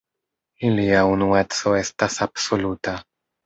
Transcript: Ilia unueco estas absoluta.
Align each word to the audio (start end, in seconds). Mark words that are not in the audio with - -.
Ilia 0.69 1.03
unueco 1.11 1.77
estas 1.83 2.21
absoluta. 2.31 2.99